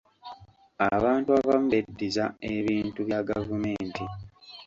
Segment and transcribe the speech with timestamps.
[0.93, 4.03] Abantu abamu beddiza ebintu bya gavumenti.